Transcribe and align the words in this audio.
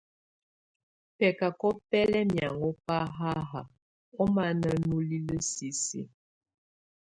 Bɛcacɔ 1.17 1.67
bɛ 1.89 1.99
lɛ 2.11 2.19
mianŋɔ 2.33 2.69
ba 2.85 2.97
haha 3.17 3.61
ɔmana 4.21 4.69
nulilə 4.85 5.35
sisi. 5.51 6.01